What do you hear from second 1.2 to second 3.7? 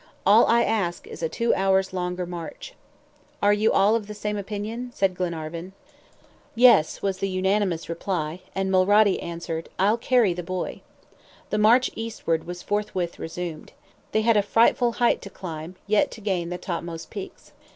a two hours' longer march." "Are